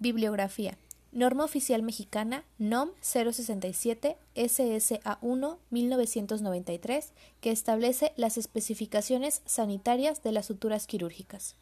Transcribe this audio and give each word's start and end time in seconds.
Bibliografía. 0.00 0.78
Norma 1.12 1.44
Oficial 1.44 1.82
Mexicana 1.82 2.44
NOM 2.58 2.90
067 3.02 4.16
SSA1 4.34 5.58
1993 5.70 7.12
que 7.40 7.50
establece 7.50 8.12
las 8.16 8.38
especificaciones 8.38 9.42
sanitarias 9.44 10.22
de 10.22 10.32
las 10.32 10.46
suturas 10.46 10.86
quirúrgicas. 10.86 11.56